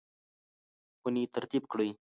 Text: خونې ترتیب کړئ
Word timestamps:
خونې 0.99 1.23
ترتیب 1.35 1.63
کړئ 1.71 1.89